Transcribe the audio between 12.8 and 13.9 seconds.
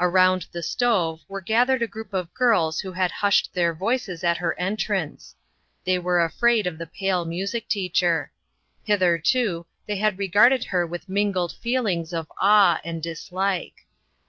and dis like.